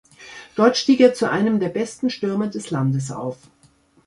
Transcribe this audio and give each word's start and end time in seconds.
Dort 0.55 0.77
stieg 0.77 0.99
er 0.99 1.13
zu 1.13 1.29
einem 1.29 1.59
der 1.59 1.69
besten 1.69 2.09
Stürmer 2.09 2.47
des 2.47 2.71
Landes 2.71 3.11
auf. 3.11 3.37